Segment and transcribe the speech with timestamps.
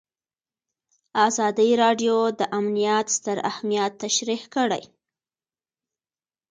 [1.27, 4.83] ازادي راډیو د امنیت ستر اهميت تشریح کړی.